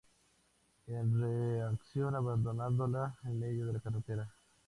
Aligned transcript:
Él 0.87 1.21
reacciona 1.21 2.17
abandonándola 2.17 3.19
en 3.25 3.39
medio 3.39 3.67
de 3.67 3.73
la 3.73 3.79
carretera. 3.81 4.33